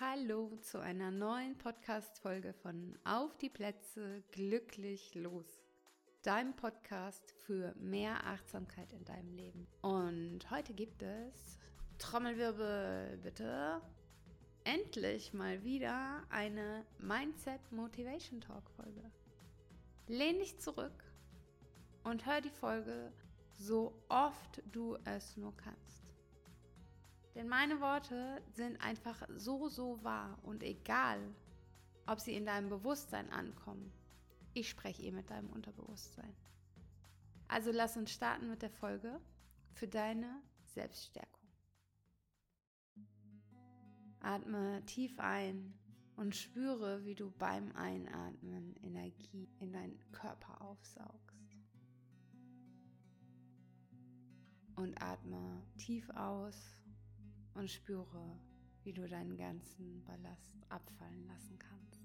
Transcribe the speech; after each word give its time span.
Hallo 0.00 0.56
zu 0.62 0.78
einer 0.78 1.10
neuen 1.10 1.58
Podcast-Folge 1.58 2.52
von 2.52 2.96
Auf 3.02 3.36
die 3.38 3.48
Plätze 3.48 4.22
glücklich 4.30 5.16
los. 5.16 5.44
Deinem 6.22 6.54
Podcast 6.54 7.32
für 7.44 7.74
mehr 7.74 8.24
Achtsamkeit 8.24 8.92
in 8.92 9.04
deinem 9.04 9.34
Leben. 9.34 9.66
Und 9.82 10.48
heute 10.52 10.72
gibt 10.72 11.02
es 11.02 11.58
Trommelwirbel 11.98 13.18
bitte 13.24 13.82
endlich 14.62 15.32
mal 15.34 15.64
wieder 15.64 16.22
eine 16.30 16.86
Mindset 17.00 17.72
Motivation 17.72 18.40
Talk 18.40 18.70
Folge. 18.76 19.02
Lehn 20.06 20.38
dich 20.38 20.60
zurück 20.60 21.02
und 22.04 22.24
hör 22.24 22.40
die 22.40 22.50
Folge 22.50 23.12
so 23.58 24.00
oft 24.08 24.62
du 24.70 24.96
es 25.04 25.36
nur 25.36 25.56
kannst. 25.56 26.07
Denn 27.38 27.48
meine 27.48 27.80
Worte 27.80 28.42
sind 28.54 28.80
einfach 28.80 29.22
so, 29.36 29.68
so 29.68 30.02
wahr 30.02 30.40
und 30.42 30.64
egal, 30.64 31.20
ob 32.08 32.18
sie 32.18 32.34
in 32.34 32.44
deinem 32.44 32.68
Bewusstsein 32.68 33.30
ankommen, 33.30 33.92
ich 34.54 34.68
spreche 34.68 35.04
eh 35.04 35.12
mit 35.12 35.30
deinem 35.30 35.48
Unterbewusstsein. 35.50 36.34
Also 37.46 37.70
lass 37.70 37.96
uns 37.96 38.10
starten 38.10 38.50
mit 38.50 38.62
der 38.62 38.70
Folge 38.70 39.20
für 39.72 39.86
deine 39.86 40.42
Selbststärkung. 40.64 41.48
Atme 44.18 44.84
tief 44.86 45.16
ein 45.20 45.78
und 46.16 46.34
spüre, 46.34 47.04
wie 47.04 47.14
du 47.14 47.30
beim 47.30 47.70
Einatmen 47.76 48.74
Energie 48.82 49.48
in 49.60 49.72
deinen 49.72 50.00
Körper 50.10 50.60
aufsaugst. 50.60 51.38
Und 54.74 55.00
atme 55.00 55.62
tief 55.76 56.10
aus 56.10 56.77
und 57.58 57.68
spüre, 57.68 58.38
wie 58.84 58.92
du 58.92 59.08
deinen 59.08 59.36
ganzen 59.36 60.04
Ballast 60.04 60.56
abfallen 60.68 61.26
lassen 61.26 61.58
kannst. 61.58 62.00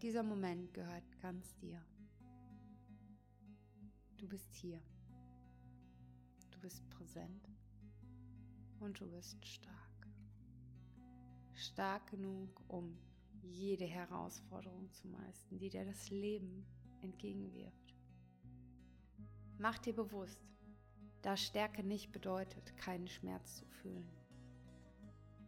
Dieser 0.00 0.22
Moment 0.22 0.72
gehört 0.72 1.20
ganz 1.20 1.54
dir. 1.56 1.84
Du 4.16 4.26
bist 4.26 4.54
hier. 4.54 4.80
Du 6.50 6.60
bist 6.60 6.88
präsent 6.88 7.50
und 8.80 8.98
du 8.98 9.10
bist 9.10 9.44
stark. 9.44 10.08
Stark 11.52 12.06
genug, 12.06 12.62
um 12.68 12.96
jede 13.42 13.84
Herausforderung 13.84 14.90
zu 14.92 15.08
meistern, 15.08 15.58
die 15.58 15.68
dir 15.68 15.84
das 15.84 16.08
Leben 16.08 16.64
entgegenwirft. 17.06 17.94
Mach 19.58 19.78
dir 19.78 19.94
bewusst, 19.94 20.40
dass 21.22 21.40
Stärke 21.40 21.82
nicht 21.82 22.12
bedeutet, 22.12 22.76
keinen 22.76 23.08
Schmerz 23.08 23.56
zu 23.56 23.66
fühlen. 23.66 24.08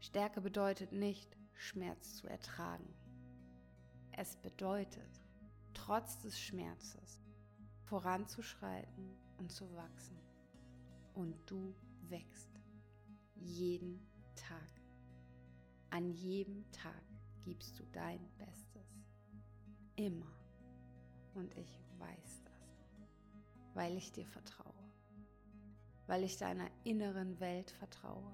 Stärke 0.00 0.40
bedeutet 0.40 0.92
nicht, 0.92 1.36
Schmerz 1.54 2.16
zu 2.16 2.28
ertragen. 2.28 2.88
Es 4.12 4.36
bedeutet, 4.36 5.22
trotz 5.74 6.18
des 6.18 6.40
Schmerzes 6.40 7.20
voranzuschreiten 7.84 9.16
und 9.38 9.50
zu 9.52 9.72
wachsen. 9.74 10.18
Und 11.14 11.36
du 11.46 11.74
wächst. 12.08 12.50
Jeden 13.34 14.00
Tag. 14.34 14.70
An 15.90 16.10
jedem 16.10 16.70
Tag 16.70 17.02
gibst 17.44 17.78
du 17.78 17.84
dein 17.92 18.20
Bestes. 18.36 19.04
Immer. 19.96 20.37
Und 21.38 21.56
ich 21.56 21.78
weiß 22.00 22.42
das, 22.44 23.74
weil 23.74 23.96
ich 23.96 24.10
dir 24.10 24.26
vertraue, 24.26 24.74
weil 26.08 26.24
ich 26.24 26.36
deiner 26.36 26.68
inneren 26.82 27.38
Welt 27.38 27.70
vertraue. 27.70 28.32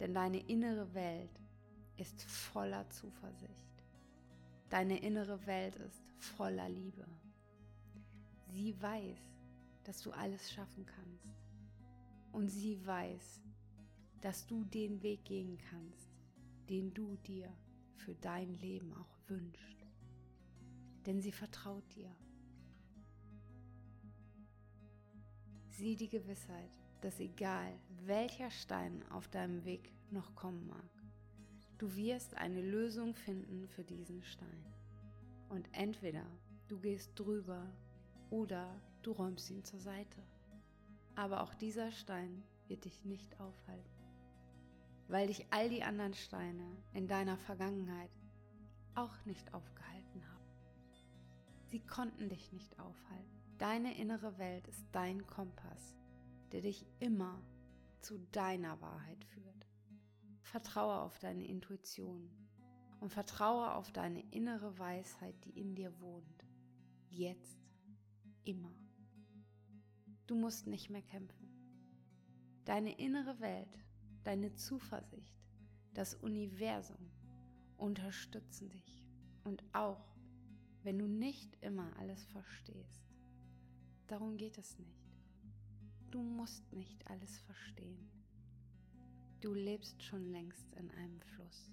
Denn 0.00 0.12
deine 0.12 0.40
innere 0.40 0.92
Welt 0.92 1.40
ist 1.98 2.24
voller 2.24 2.88
Zuversicht. 2.90 3.84
Deine 4.70 4.98
innere 4.98 5.46
Welt 5.46 5.76
ist 5.76 6.02
voller 6.16 6.68
Liebe. 6.68 7.06
Sie 8.48 8.74
weiß, 8.82 9.20
dass 9.84 10.02
du 10.02 10.10
alles 10.10 10.50
schaffen 10.50 10.84
kannst. 10.84 11.28
Und 12.32 12.48
sie 12.48 12.84
weiß, 12.84 13.40
dass 14.20 14.48
du 14.48 14.64
den 14.64 15.00
Weg 15.02 15.24
gehen 15.26 15.58
kannst, 15.70 16.08
den 16.68 16.92
du 16.92 17.14
dir 17.18 17.52
für 17.94 18.16
dein 18.16 18.58
Leben 18.58 18.92
auch 18.94 19.28
wünschst 19.28 19.89
denn 21.06 21.20
sie 21.20 21.32
vertraut 21.32 21.84
dir. 21.94 22.10
Sieh 25.68 25.96
die 25.96 26.08
Gewissheit, 26.08 26.78
dass 27.00 27.20
egal 27.20 27.72
welcher 28.04 28.50
Stein 28.50 29.02
auf 29.10 29.28
deinem 29.28 29.64
Weg 29.64 29.92
noch 30.10 30.34
kommen 30.34 30.66
mag, 30.66 30.90
du 31.78 31.94
wirst 31.96 32.34
eine 32.34 32.60
Lösung 32.60 33.14
finden 33.14 33.66
für 33.68 33.84
diesen 33.84 34.22
Stein. 34.22 34.64
Und 35.48 35.68
entweder 35.72 36.26
du 36.68 36.78
gehst 36.78 37.18
drüber 37.18 37.66
oder 38.30 38.80
du 39.02 39.12
räumst 39.12 39.50
ihn 39.50 39.64
zur 39.64 39.80
Seite. 39.80 40.22
Aber 41.14 41.42
auch 41.42 41.54
dieser 41.54 41.90
Stein 41.90 42.42
wird 42.68 42.84
dich 42.84 43.04
nicht 43.04 43.40
aufhalten, 43.40 44.04
weil 45.08 45.26
dich 45.26 45.46
all 45.50 45.68
die 45.68 45.82
anderen 45.82 46.14
Steine 46.14 46.76
in 46.92 47.08
deiner 47.08 47.36
Vergangenheit 47.36 48.10
auch 48.94 49.24
nicht 49.24 49.52
aufgehalten 49.52 50.22
haben. 50.22 50.29
Sie 51.70 51.78
konnten 51.78 52.28
dich 52.28 52.52
nicht 52.52 52.80
aufhalten. 52.80 53.40
Deine 53.58 53.96
innere 53.96 54.38
Welt 54.38 54.66
ist 54.66 54.84
dein 54.90 55.24
Kompass, 55.28 55.94
der 56.50 56.62
dich 56.62 56.84
immer 56.98 57.40
zu 58.00 58.18
deiner 58.32 58.80
Wahrheit 58.80 59.24
führt. 59.24 59.68
Vertraue 60.42 61.00
auf 61.00 61.20
deine 61.20 61.46
Intuition 61.46 62.28
und 62.98 63.12
vertraue 63.12 63.72
auf 63.72 63.92
deine 63.92 64.20
innere 64.32 64.80
Weisheit, 64.80 65.36
die 65.44 65.60
in 65.60 65.76
dir 65.76 66.00
wohnt. 66.00 66.44
Jetzt, 67.08 67.60
immer. 68.42 68.74
Du 70.26 70.34
musst 70.34 70.66
nicht 70.66 70.90
mehr 70.90 71.02
kämpfen. 71.02 71.48
Deine 72.64 72.98
innere 72.98 73.38
Welt, 73.38 73.78
deine 74.24 74.54
Zuversicht, 74.54 75.36
das 75.94 76.14
Universum 76.14 77.10
unterstützen 77.76 78.70
dich 78.70 79.04
und 79.44 79.62
auch 79.72 80.09
wenn 80.82 80.98
du 80.98 81.06
nicht 81.06 81.56
immer 81.62 81.96
alles 81.98 82.24
verstehst. 82.26 83.10
Darum 84.06 84.36
geht 84.36 84.58
es 84.58 84.78
nicht. 84.78 85.10
Du 86.10 86.22
musst 86.22 86.72
nicht 86.72 87.06
alles 87.08 87.38
verstehen. 87.38 88.10
Du 89.40 89.54
lebst 89.54 90.02
schon 90.02 90.30
längst 90.30 90.72
in 90.74 90.90
einem 90.90 91.20
Fluss. 91.20 91.70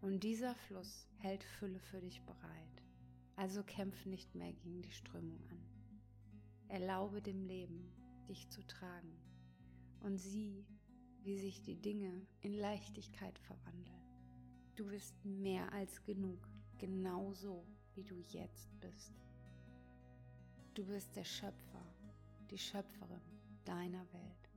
Und 0.00 0.22
dieser 0.24 0.54
Fluss 0.54 1.08
hält 1.18 1.44
Fülle 1.44 1.80
für 1.80 2.00
dich 2.00 2.22
bereit. 2.22 2.82
Also 3.36 3.62
kämpf 3.62 4.06
nicht 4.06 4.34
mehr 4.34 4.52
gegen 4.52 4.82
die 4.82 4.92
Strömung 4.92 5.40
an. 5.50 5.64
Erlaube 6.68 7.22
dem 7.22 7.42
Leben, 7.44 7.92
dich 8.28 8.48
zu 8.48 8.66
tragen. 8.66 9.16
Und 10.00 10.18
sieh, 10.18 10.64
wie 11.22 11.38
sich 11.38 11.62
die 11.62 11.80
Dinge 11.80 12.26
in 12.40 12.54
Leichtigkeit 12.54 13.38
verwandeln. 13.38 14.02
Du 14.76 14.86
bist 14.86 15.24
mehr 15.24 15.72
als 15.72 16.02
genug, 16.04 16.48
genauso 16.78 17.66
wie 17.94 18.04
du 18.04 18.18
jetzt 18.18 18.68
bist. 18.80 19.12
Du 20.74 20.84
bist 20.84 21.14
der 21.16 21.24
Schöpfer, 21.24 21.84
die 22.50 22.58
Schöpferin 22.58 23.20
deiner 23.64 24.10
Welt. 24.12 24.50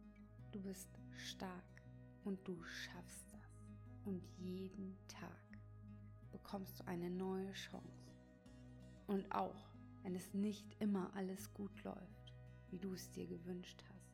Du 0.52 0.62
bist 0.62 0.90
stark 1.18 1.82
und 2.24 2.46
du 2.48 2.62
schaffst 2.64 3.26
das. 3.32 3.66
Und 4.06 4.24
jeden 4.38 4.98
Tag 5.08 5.60
bekommst 6.32 6.80
du 6.80 6.88
eine 6.88 7.10
neue 7.10 7.52
Chance. 7.54 8.14
Und 9.08 9.32
auch 9.32 9.74
wenn 10.04 10.16
es 10.16 10.34
nicht 10.34 10.76
immer 10.80 11.12
alles 11.16 11.54
gut 11.54 11.84
läuft, 11.84 12.34
wie 12.70 12.80
du 12.80 12.94
es 12.94 13.12
dir 13.12 13.28
gewünscht 13.28 13.84
hast. 13.90 14.06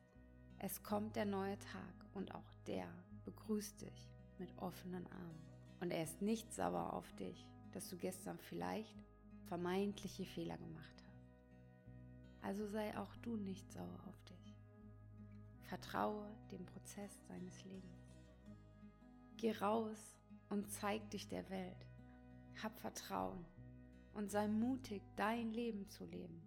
Es 0.58 0.82
kommt 0.82 1.16
der 1.16 1.26
neue 1.26 1.58
Tag 1.58 1.94
und 2.14 2.34
auch 2.34 2.52
der 2.66 2.88
begrüßt 3.24 3.82
dich 3.82 4.10
mit 4.38 4.56
offenen 4.58 5.06
Armen. 5.08 5.42
Und 5.80 5.90
er 5.90 6.02
ist 6.02 6.22
nicht 6.22 6.52
sauer 6.52 6.92
auf 6.92 7.12
dich, 7.14 7.46
dass 7.72 7.88
du 7.88 7.96
gestern 7.96 8.38
vielleicht 8.38 8.94
vermeintliche 9.48 10.24
Fehler 10.24 10.56
gemacht 10.58 11.02
hast. 11.06 11.12
Also 12.42 12.66
sei 12.66 12.96
auch 12.98 13.14
du 13.16 13.36
nicht 13.36 13.70
sauer 13.72 14.00
auf 14.08 14.22
dich. 14.24 14.56
Vertraue 15.62 16.28
dem 16.50 16.66
Prozess 16.66 17.22
deines 17.28 17.64
Lebens. 17.64 18.16
Geh 19.36 19.52
raus 19.52 20.16
und 20.48 20.70
zeig 20.70 21.08
dich 21.10 21.28
der 21.28 21.48
Welt. 21.50 21.86
Hab 22.62 22.78
Vertrauen 22.78 23.44
und 24.14 24.30
sei 24.30 24.48
mutig, 24.48 25.02
dein 25.16 25.52
Leben 25.52 25.88
zu 25.88 26.04
leben. 26.04 26.42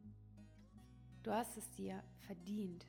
Du 1.23 1.31
hast 1.31 1.57
es 1.57 1.71
dir 1.71 2.03
verdient, 2.27 2.85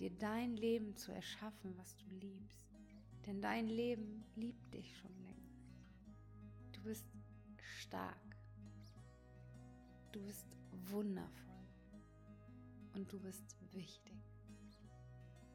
dir 0.00 0.10
dein 0.10 0.56
Leben 0.56 0.96
zu 0.96 1.12
erschaffen, 1.12 1.76
was 1.76 1.96
du 1.98 2.06
liebst. 2.06 2.66
Denn 3.26 3.42
dein 3.42 3.68
Leben 3.68 4.24
liebt 4.34 4.72
dich 4.72 4.96
schon 4.96 5.14
längst. 5.22 5.68
Du 6.72 6.82
bist 6.82 7.06
stark. 7.80 8.25
Du 10.16 10.22
bist 10.22 10.46
wundervoll. 10.88 11.60
und 12.94 13.12
du 13.12 13.20
bist 13.20 13.54
wichtig. 13.74 14.16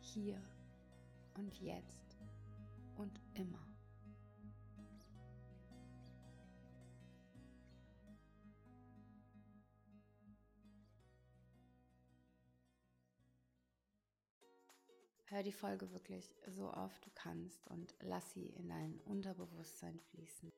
Hier 0.02 0.40
und 1.34 1.60
jetzt 1.60 2.20
und 2.96 3.20
immer. 3.34 3.66
Hör 15.26 15.42
die 15.42 15.52
Folge 15.52 15.92
wirklich 15.92 16.36
so 16.46 16.72
oft 16.72 17.04
du 17.04 17.10
kannst 17.16 17.66
und 17.66 17.96
lass 18.02 18.32
sie 18.34 18.46
in 18.46 18.70
dein 18.70 19.00
Unterbewusstsein 19.06 20.00
fließen. 20.12 20.54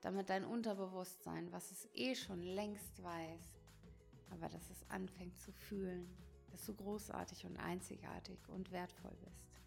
Damit 0.00 0.30
dein 0.30 0.44
Unterbewusstsein, 0.44 1.52
was 1.52 1.70
es 1.70 1.88
eh 1.94 2.14
schon 2.14 2.42
längst 2.42 3.02
weiß, 3.02 3.60
aber 4.30 4.48
dass 4.48 4.70
es 4.70 4.88
anfängt 4.88 5.38
zu 5.38 5.52
fühlen, 5.52 6.08
dass 6.50 6.64
du 6.64 6.74
großartig 6.74 7.44
und 7.46 7.56
einzigartig 7.58 8.38
und 8.48 8.70
wertvoll 8.70 9.16
bist. 9.24 9.60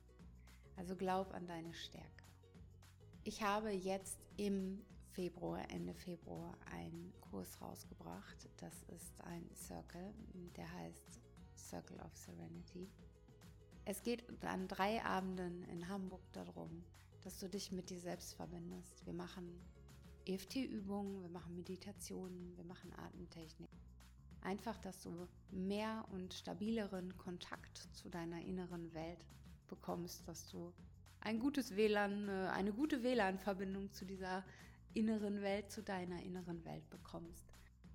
Also 0.76 0.96
glaub 0.96 1.34
an 1.34 1.46
deine 1.48 1.74
Stärke. 1.74 2.24
Ich 3.24 3.44
habe 3.44 3.72
jetzt 3.72 4.20
im 4.38 4.84
Februar, 5.12 5.70
Ende 5.70 5.94
Februar, 5.94 6.58
einen 6.72 7.14
Kurs 7.22 7.62
rausgebracht. 7.62 8.50
Das 8.58 8.84
ist 8.84 9.22
ein 9.22 9.48
Circle, 9.56 10.14
der 10.58 10.72
heißt 10.74 11.22
Circle 11.56 12.00
of 12.02 12.18
Serenity. 12.18 12.90
Es 13.86 14.02
geht 14.02 14.24
an 14.44 14.68
drei 14.68 15.04
Abenden 15.04 15.64
in 15.64 15.88
Hamburg 15.88 16.22
darum, 16.32 16.84
dass 17.22 17.40
du 17.40 17.48
dich 17.48 17.72
mit 17.72 17.90
dir 17.90 18.00
selbst 18.00 18.34
verbindest. 18.34 19.06
Wir 19.06 19.14
machen 19.14 19.62
EFT-Übungen, 20.26 21.22
wir 21.22 21.30
machen 21.30 21.56
Meditationen, 21.56 22.56
wir 22.56 22.64
machen 22.64 22.94
Atemtechnik. 22.94 23.70
Einfach, 24.42 24.78
dass 24.78 25.02
du 25.02 25.28
mehr 25.52 26.06
und 26.12 26.34
stabileren 26.34 27.18
Kontakt 27.18 27.78
zu 27.94 28.10
deiner 28.10 28.42
inneren 28.42 28.94
Welt 28.94 29.26
bekommst, 29.68 30.28
dass 30.28 30.50
du 30.50 30.74
ein 31.22 31.40
gutes 31.40 31.76
WLAN, 31.76 32.28
äh, 32.28 32.50
eine 32.54 32.74
gute 32.74 33.04
WLAN-Verbindung 33.04 33.92
zu 33.94 34.06
dieser 34.06 34.44
inneren 34.94 35.42
Welt, 35.42 35.72
zu 35.72 35.82
deiner 35.82 36.22
inneren 36.22 36.64
Welt 36.66 36.90
bekommst. 36.90 37.46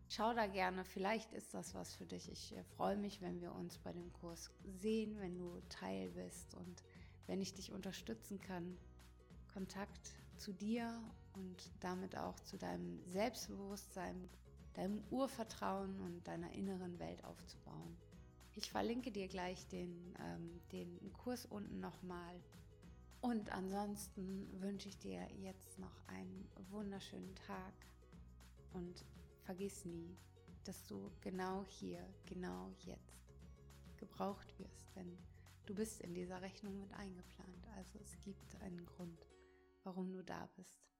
Schau 0.08 0.32
da 0.32 0.46
gerne, 0.46 0.84
vielleicht 0.84 1.34
ist 1.34 1.52
das 1.52 1.74
was 1.74 1.94
für 1.94 2.06
dich. 2.06 2.32
Ich 2.32 2.56
äh, 2.56 2.64
freue 2.64 2.96
mich, 2.96 3.20
wenn 3.20 3.40
wir 3.42 3.54
uns 3.54 3.78
bei 3.78 3.92
dem 3.92 4.10
Kurs 4.14 4.50
sehen, 4.64 5.18
wenn 5.20 5.36
du 5.36 5.60
Teil 5.68 6.08
bist 6.10 6.54
und 6.54 6.82
wenn 7.26 7.42
ich 7.42 7.52
dich 7.52 7.72
unterstützen 7.72 8.40
kann, 8.40 8.78
Kontakt 9.52 10.14
zu 10.38 10.52
dir 10.52 11.02
und 11.34 11.70
damit 11.80 12.16
auch 12.16 12.38
zu 12.40 12.56
deinem 12.56 13.00
Selbstbewusstsein, 13.06 14.28
deinem 14.74 15.02
Urvertrauen 15.10 16.00
und 16.00 16.26
deiner 16.26 16.50
inneren 16.52 16.98
Welt 16.98 17.24
aufzubauen. 17.24 17.96
Ich 18.54 18.70
verlinke 18.70 19.12
dir 19.12 19.28
gleich 19.28 19.66
den, 19.68 20.14
ähm, 20.20 20.60
den 20.72 21.12
Kurs 21.12 21.46
unten 21.46 21.80
nochmal. 21.80 22.40
Und 23.20 23.50
ansonsten 23.52 24.48
wünsche 24.60 24.88
ich 24.88 24.98
dir 24.98 25.26
jetzt 25.36 25.78
noch 25.78 26.06
einen 26.06 26.48
wunderschönen 26.70 27.34
Tag 27.34 27.74
und 28.72 29.04
vergiss 29.44 29.84
nie, 29.84 30.16
dass 30.64 30.84
du 30.86 31.10
genau 31.20 31.64
hier, 31.66 32.04
genau 32.26 32.70
jetzt 32.84 33.18
gebraucht 33.96 34.58
wirst, 34.58 34.94
denn 34.94 35.18
du 35.66 35.74
bist 35.74 36.00
in 36.00 36.14
dieser 36.14 36.40
Rechnung 36.42 36.78
mit 36.78 36.92
eingeplant. 36.94 37.66
Also 37.76 37.98
es 38.00 38.18
gibt 38.20 38.60
einen 38.62 38.86
Grund, 38.86 39.26
warum 39.88 40.12
du 40.12 40.22
da 40.22 40.46
bist. 40.56 40.97